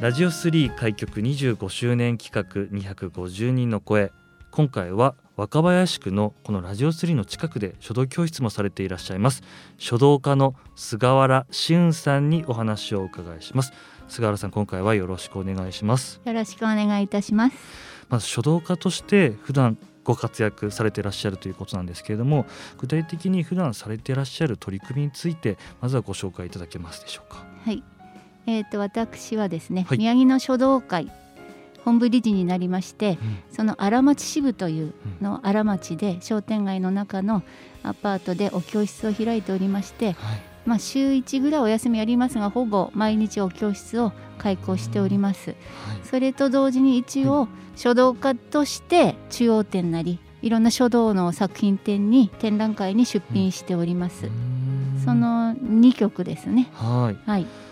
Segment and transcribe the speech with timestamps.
[0.00, 4.12] ラジオ3開局25周年企画250人の声。
[4.52, 9.42] 今回は若林区のこのラジオ3の近くで書道教室もされていらっしゃいます。
[9.76, 13.72] 書道家の菅原志雲さんにお話をお伺いします。
[14.06, 16.20] 菅原さん今回はよろしくお願いします。
[16.24, 17.56] よろしくお願いいたします。
[18.08, 22.46] まず書道家として普段ご活躍されていらっしゃるということなんですけれども
[22.78, 27.44] 具体的に普段されていらっしゃる取り組みについてまずはご紹介いただけますでしょうか。
[27.64, 27.82] はい
[28.48, 31.12] えーと、私はですね、はい、宮城の書道会
[31.84, 37.42] 本部理事になりまして、うん、その荒町支部というの荒町で商店街の中の
[37.82, 40.16] アパートでお教室を開いておりまして、はい、
[40.64, 45.56] まあ、週1ぐらいお休みありますがほぼ毎日お教室を開講しております、はい、
[46.04, 54.30] それと同時に一応書道家として中央展なりいろんな書道の作品展に展覧会に出品しております、
[55.04, 56.70] その2曲ですね。
[56.74, 57.67] はい、はい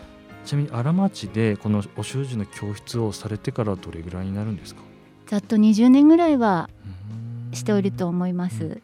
[0.47, 4.81] ちなみに荒町でこのお習字の教室をされてからどれぐらいになるんですか？
[5.27, 6.71] ざっと20年ぐらいは
[7.53, 8.83] しておると思います、うんうん、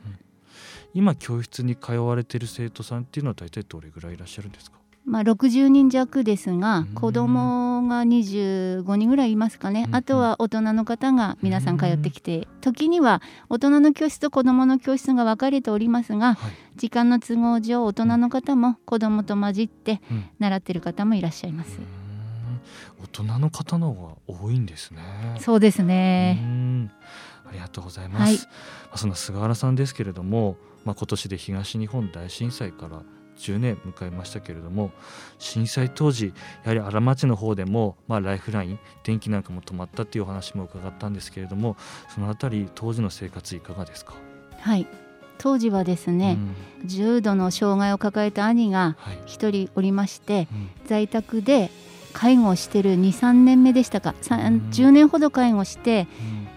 [0.93, 4.77] 今教室に通われている生徒さんっていうのは大体どれぐらいいらっしゃるんですか？
[5.05, 20.01] まあ、60人弱ですが子供が25人ぐらいいますかね、あとは大人の方が皆さん通ってきて時には大人の教室と子供の教室が分かれておりますが、はい、時間の都合上大人の方も子供と混じって
[20.39, 21.79] 習ってる方もいらっしゃいます。
[23.03, 25.01] 大人の方の方が多いんですね。
[25.41, 26.39] そうですね。
[27.45, 28.23] ありがとうございます。
[28.23, 28.39] はい、
[28.95, 33.03] その菅原さんですけれども、まあ、今年で東日本大震災から
[33.43, 34.91] 10年迎えましたけれども
[35.39, 36.33] 震災当時
[36.65, 41.77] やはり荒町の方でも、まあ、ライフライン電気なんかも止まったっていうお話も伺ったんですけれども
[42.15, 44.15] そのあたり当時の生活いかがですか？
[44.61, 44.87] はい。
[45.39, 46.39] 当時はですね、
[46.81, 51.71] うん、重度の障害を抱えた兄が1人おりまして、はいうん、在宅で
[52.13, 56.07] 介護をしてる23年目でしたか、うん、10年ほど介護して、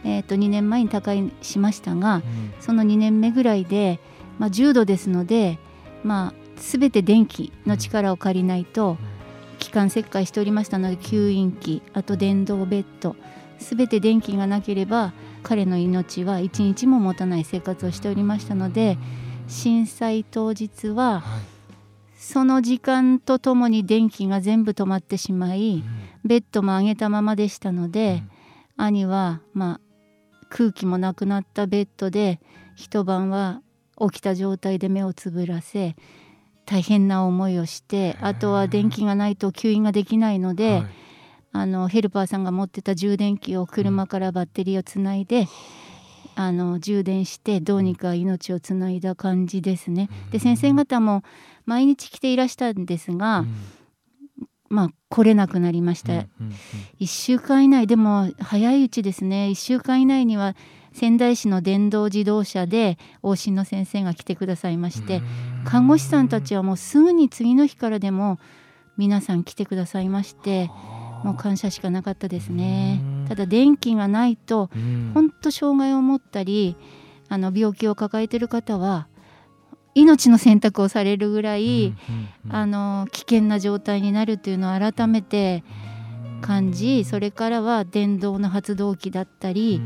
[0.04, 2.22] うん、えー、と2年前に他界しましたが、
[2.60, 4.00] その2年目ぐらいで、
[4.38, 5.58] まあ、重度ですので、
[6.04, 8.98] まあ、全て電気の力を借りないと
[9.60, 13.16] 気管切開しておりましたので吸引器あと電動ベッド
[13.60, 15.14] 全て電気がなければ
[15.44, 18.98] 彼の命は一日も持たない生活をしておりましたので
[19.48, 21.24] 震災当日は
[22.18, 25.84] その時間とともに電気が全部止まってしまい
[26.24, 28.24] ベッドも上げたままでしたので
[28.78, 29.82] 兄はまあ
[30.50, 32.42] 空気もなくなったベッドで
[32.76, 33.62] 一晩は
[34.00, 35.96] 起きた状態で目をつぶらせ
[36.66, 40.86] 大変な思いをしてあとは電気がないと吸引ができないので、はい、
[41.52, 45.48] あのヘルパーさんが持ってた充電器を車からバッテリーをつないで、うん、
[46.36, 50.10] あの充電してどうにか命をつないだ感じですね。
[50.32, 51.24] で先生方も
[51.66, 53.56] 毎日来ていらしたんですが、うん、
[54.76, 56.54] まあ来れなくなりました、うんうんうん、
[57.00, 59.48] 1週間以内でも早いうちですね。
[59.52, 60.56] 1週間以内には
[60.94, 65.22] 仙台市の電動自動車で往診の先生が来てくださいまして。
[65.64, 68.40] 看護師さんたちはもうすぐに次の日からでも
[68.98, 70.70] 皆さん来てくださいまして。
[71.24, 73.02] もう感謝しかなかったですね。
[73.28, 74.70] ただ電気がないと
[75.16, 76.76] 本当障害を持ったり
[77.30, 79.08] あの病気を抱えてる方は
[79.96, 81.96] 命の選択をされるぐらい、
[82.50, 85.64] あの危険な状態になるというのを改めて
[86.42, 89.82] 感じそれからは電動の発動機だったり、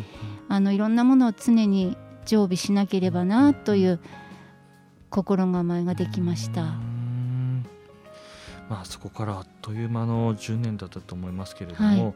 [0.50, 1.96] あのいろんなものを常に
[2.26, 4.00] 常備しなければなという
[5.10, 6.64] 心構えができました。
[8.70, 12.14] まあ、そこからあっという間の10年だったと思いますけれども、は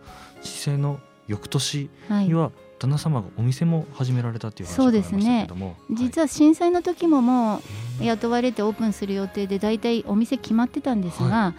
[0.68, 2.52] い、の翌年には
[2.84, 7.62] 旦那様がお店も始められたという話がありましたけれども、ね、実は震災の時もも
[8.02, 11.54] う雇われてオープンする予定で大体お店決まってたんですが、はい、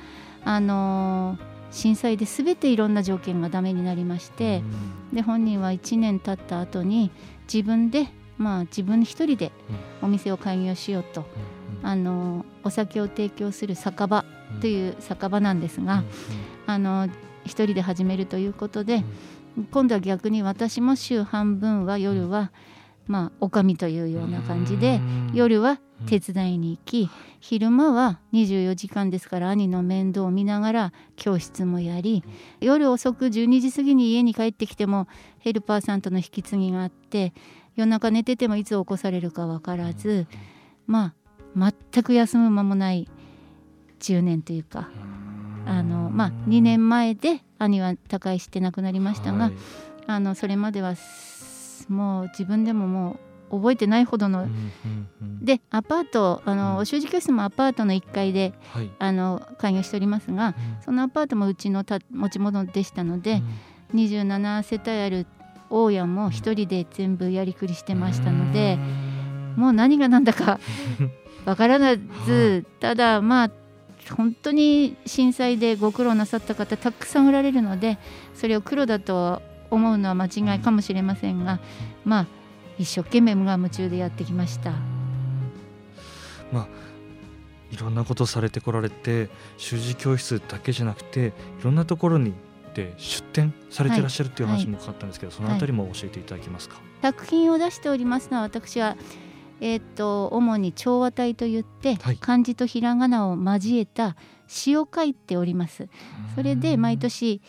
[0.44, 4.62] あのー震災で全ていろんな条件がダメになりまして、
[5.12, 7.10] で本人は1年経った後に
[7.52, 8.06] 自分で
[8.38, 9.50] まあ自分一人で
[10.00, 11.26] お店を開業しようと、
[11.82, 14.24] あのお酒を提供する酒場
[14.60, 16.04] という酒場なんですが、
[16.66, 17.08] あの
[17.44, 19.02] 一人で始めるということで、
[19.70, 22.52] 今度は逆に私も週半分は夜は、
[23.06, 25.00] まあおかみというような感じで
[25.34, 27.10] 夜は手伝いに行き
[27.40, 32.24] 昼間は24時間ですから兄の面倒を見ながら教室もやり
[32.60, 35.06] 夜遅く12時過ぎに家に帰ってきても
[35.38, 37.34] ヘルパーさんとの引き継ぎがあって
[37.76, 40.26] 夜中寝ててもいつ起こされるか分からず
[40.86, 41.14] ま
[41.56, 43.08] あ全く休む間もない
[44.00, 44.90] 10年というか
[45.66, 49.52] あの、まあ、2年前で兄は他界して亡くなりましたが、はい、
[50.06, 50.94] あのそれまでは
[51.88, 53.12] もう自分でもも
[53.50, 54.48] う覚えてないほどの、
[55.40, 63.42] でアパートあの、うん、習字教室もアパートの1階で、はい、あの開業しておりますが、うん、そのアパートもうちのた持ち物でしたので、
[63.92, 65.26] うん、27世帯ある
[65.70, 68.78] 大家も1人で全部やりくりしてましたので、
[69.56, 70.58] もう何が何だか
[71.44, 71.78] 分から
[72.26, 73.50] ず、ただまあ
[74.10, 77.98] 本当に震災でご苦労なさった方たくさんおられるので
[78.34, 81.60] それを黒だと思うのは間違いかもしれませんが
[82.04, 82.26] まあ
[82.78, 84.72] 一生懸命無我夢中でやってきました。
[86.52, 86.68] まあ
[87.70, 92.32] いろんなことされてこられて習字教室だけじゃなくていろんなところに
[92.74, 98.96] で出展されてらっしゃるっていう話もかかったんですけど、はい、そのあたりも教えていただけますか、作品を出しておりますのは私は
[99.66, 104.14] えーと、主に調和体といって、はい、漢字とひらがなを交えた
[104.46, 105.88] 詩を書いております。
[106.34, 107.40] それで毎年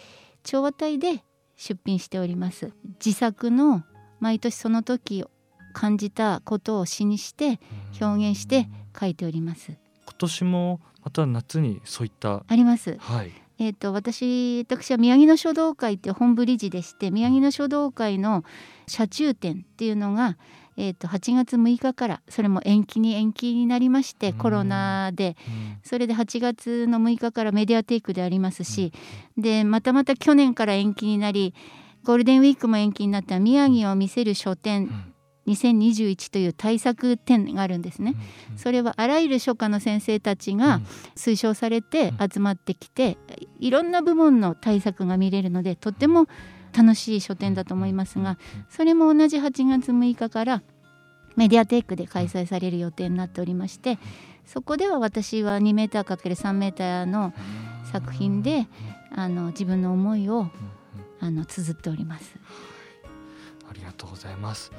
[0.41, 1.25] 調和体で
[1.57, 2.71] 出品しております。
[3.05, 3.83] 自作の
[4.21, 5.25] 毎年その時
[5.73, 7.59] 感じたことを詩にして
[7.99, 9.73] 表現して書いております。
[10.05, 12.95] 今年もまた夏にそういったあります。
[12.97, 13.31] はい。
[13.57, 18.45] えーと、私私は宮城野書道会って本部理事でして宮城野書道会の
[18.87, 20.37] 車中展っていうのが
[20.77, 25.35] えー、と8月6日からそれも延期に延期になりましてコロナで。
[25.83, 28.91] それで8月の6日からメディアテイクでありますし
[29.37, 31.53] でまたまた去年から延期になり
[32.03, 34.89] ゴールデンウィークも延期になった宮城を見せる書店
[35.47, 38.15] 2021という対策展があるんですね。
[38.55, 40.81] それはあらゆる書家の先生たちが
[41.15, 43.17] 推奨されて集まってきて
[43.59, 46.27] いろんな部門の対策が見れるのでとっても
[46.75, 48.37] 楽しい書店だと思いますが
[48.69, 50.61] それも同じ8月6日から
[51.35, 53.99] メディアテイクで開催される予定になっておりまして
[54.45, 57.33] そこでは私は 2m×3m の
[57.91, 58.67] 作品で
[59.11, 60.49] あの自分の思いを
[61.19, 62.35] あの綴っております。
[63.69, 64.71] ありがとうございます。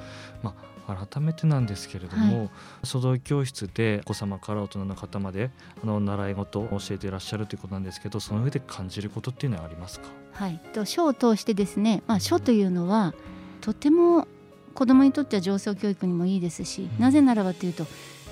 [0.43, 0.55] ま
[0.87, 2.49] あ、改めてなんですけれども、はい、
[2.83, 5.49] 書道教室でお子様から大人の方まで
[5.83, 10.07] あの習い事を教えていらっしゃるということなんですけどその上で感じることっていうのはありますか？
[10.37, 13.15] はい、と書を通してですね、まあ、書というのは
[13.61, 14.27] とても
[14.75, 17.85] 子どもにとっては上層教育にもいいですしなぜならばというと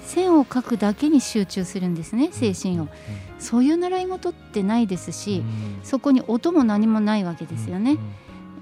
[0.04, 2.88] 線を描くだけに集中するんですね精神を、
[3.40, 5.44] そういう習い事ってないですし、
[5.84, 7.98] そこに音も何もないわけですよね。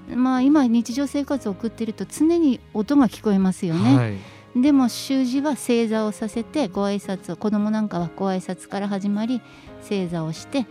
[0.08, 3.96] まあ今日常生活を送っていると常に音が聞こえますよね。
[3.96, 9.42] はい、でも習字は正座をさせてご挨拶を子供なんかはご挨拶から始まり
[9.82, 10.66] 正座をして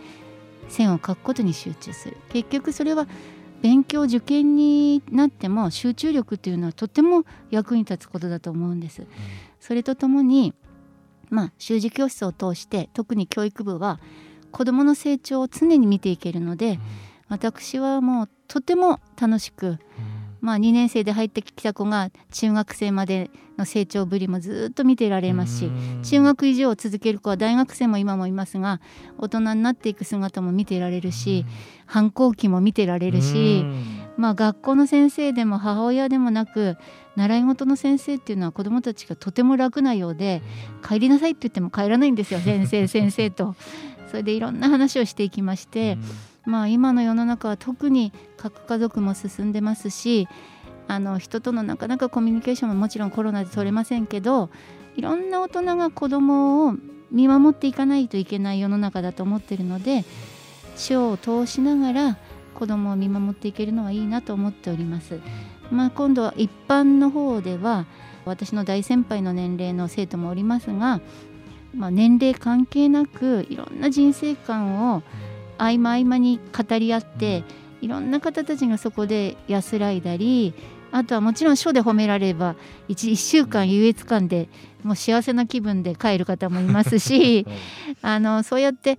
[0.68, 2.16] 線を描くことに集中する。
[2.30, 3.06] 結局それは
[3.62, 9.02] 勉強受験になっても集中力っていうのはとても役に立つことだと思うんです。
[9.02, 9.08] うん、
[9.60, 10.54] それとともに
[11.30, 14.00] まあ習字教室を通して特に教育部は
[14.50, 16.78] 子どもの成長を常に見ていけるので、うん、
[17.28, 19.78] 私はもうとても楽しく、うん
[20.44, 25.70] まあ、2年生で入ってきた子が中学生までの成長ぶりもずっと見てられますし
[26.02, 28.82] 中学以上を続ける子は大学生も今もいますが
[29.16, 31.46] 大人になっていく姿も見てられるし
[31.86, 33.64] 反抗期も見てられるし、
[34.18, 36.76] まあ、学校の先生でも母親でもなく
[37.16, 40.42] 習い事の先生っていうのは子どもたちがとても楽なようで
[40.86, 43.54] 帰りなさいって言っても帰らないんですよ先生先生と。
[44.10, 45.96] それでいろんな話をしていきまして。
[46.46, 50.28] まあ、今の世の中は特に核家族も進んでますし
[50.86, 54.50] あの人とのなかなかコミュニケーションももちろんコロナで取れませんけど
[54.96, 56.74] いろんな大人が子どもを
[57.10, 60.04] 見守っていかないといけない世の中だと思ってるので
[60.76, 62.18] 書を通しながら
[62.54, 65.20] 子どもを見守っていけるのはいいなと思っております。
[65.70, 67.86] まあ、今度は一般の方では
[68.24, 71.00] 私の大先輩の年齢の生徒もおりますが、
[71.74, 75.02] まあ、年齢関係なくいろんな人生観を
[75.58, 77.44] 合間合間に語り合って
[77.80, 80.54] いろんな方たちがそこで安らいだり
[80.90, 82.54] あとはもちろん書で褒められれば
[82.88, 84.48] 1, 1週間優越感で
[84.84, 87.46] もう幸せな気分で帰る方もいますし、
[88.00, 88.98] あのそうやって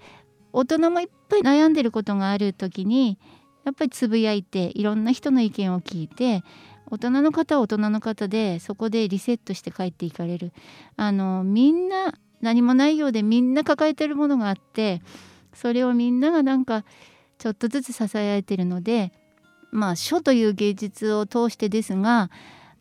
[0.52, 3.18] 大人もいっぱい悩んでることがある時に
[3.64, 6.44] やっぱりつぶやいていろんな人の意見を聞いて
[6.92, 10.52] 大人の方は大人の方でそこでリセットして帰っていかれる。
[10.98, 15.02] あのみんな何もないようでみんな抱えてるものがあって
[15.56, 16.86] それをみんながなんか
[17.40, 19.12] ちょっとずつ支え合えてるので
[19.72, 22.30] まあ書という芸術を通してですが、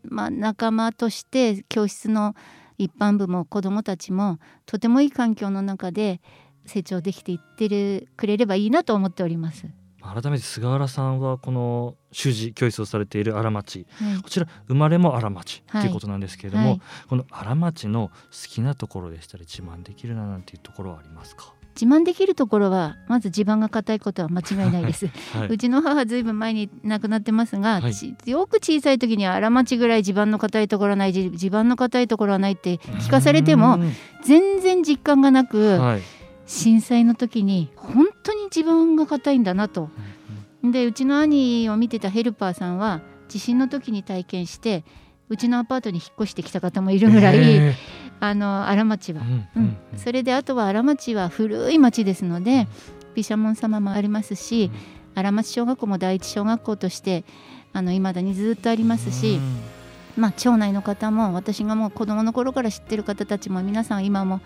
[0.05, 2.37] まあ、仲間として教室の
[2.77, 6.21] 一般部も子どもたちもとてもいい環境の中で
[6.67, 9.67] 成長できていってるくれればいいなと思っております。
[10.03, 21.55] 改めて菅原さんはこの習字教室をされている荒町、はい、こちら生まれも荒町ということなんですけれども、はい、この荒町の好きなところでしたり自慢できるななんていうところはありますか？
[21.75, 33.79] 自慢できるところはまず地盤が硬いことは間違いないです、 はい、うちの母ずいぶん前に亡くなってますが、はい、よく小さい時に荒町ぐらい地盤の硬いところはない地盤の硬いところはないって聞かされても
[34.23, 36.03] 全然実感がなく、はい、
[36.47, 39.91] 震災の時に本当に地盤が硬いんだなと。
[40.63, 44.85] でうちの兄を見てたヘルパーさんは地震の時に体験して
[45.29, 47.75] うちのアパートに引っ越してきた方もいるぐらい、えー、
[48.29, 49.23] あの荒町は、
[49.57, 52.67] うんそれであとは荒町は古い町ですので
[53.15, 54.73] 毘沙門様もありますし、
[55.15, 57.25] 荒町小学校も第一小学校として
[57.73, 59.39] あの未だにずっとありますし、
[60.17, 64.41] まあ、町内の方も私がもう子どもの頃から知ってる方たちも皆さん今も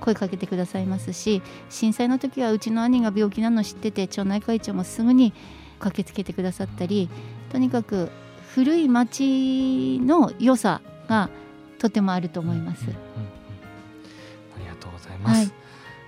[0.00, 5.32] 声かけてくださいますし震災の時はうちの兄が病気なの知ってて町内会長もすぐに
[5.78, 7.08] 駆けつけてくださったり
[7.50, 8.10] とにかく
[8.54, 11.28] 古い町の良さが
[11.80, 12.82] とてもあると思います。
[12.82, 13.02] うんうんうん、
[14.56, 15.52] ありがとうございます、はい、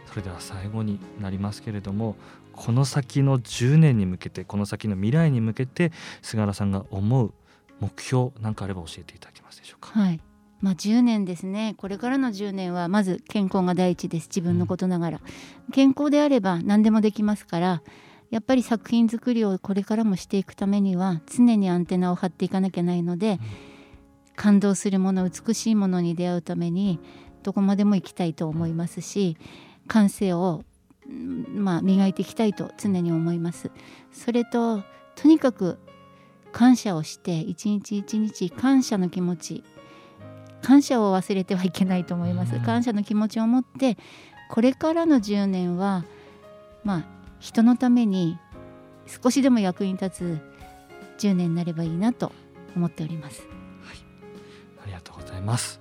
[0.06, 2.14] それでは最後になりますけれども
[2.52, 7.32] この先の10年に向けてこの先の未来に向けて菅原さんが思う
[7.80, 9.98] 目標なんかあれば教えていただけますでしょうか？
[9.98, 10.20] はい。
[10.60, 11.74] まあ、10年ですね。
[11.76, 14.28] これからの10年はまず健康が第一です。
[14.28, 17.82] 自分のことながら、うん、健康であれば何でもできますから
[18.30, 23.38] やっぱり作品作りをこれからもしていくためには常にアンテナを張っていかなきゃないので、うん、
[24.36, 26.98] 感動するもの美しいものに出会うために
[27.42, 29.36] どこまでも行きたいと思いますし
[29.88, 30.64] 感性を、
[31.54, 33.70] まあ、磨いていきたいと常に思います。
[34.12, 34.82] それと
[35.16, 35.78] とにかく
[36.52, 39.64] 感謝をして一日一日感謝の気持ち
[40.62, 42.58] 感謝を忘れてはいけないと思います。
[42.60, 43.98] 感謝の気持ちを持って
[44.48, 46.04] これからの10年は
[46.84, 47.04] まあ
[47.40, 48.38] 人のために
[49.06, 50.40] 少しでも役に立つ
[51.18, 52.32] 10年になればいいなと
[52.76, 53.61] 思っております。
[55.42, 55.80] ます、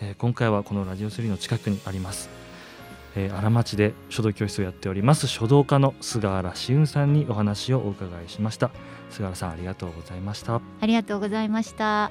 [0.00, 2.28] えー、今回はこのラジオ3の近くにあります、
[3.16, 8.70] えー、荒町で書道教室をやっております書道家の菅原志雲さんにお話をお伺いしました。
[9.10, 10.60] 菅原さんありがとうございました。
[10.80, 12.10] ありがとうございました。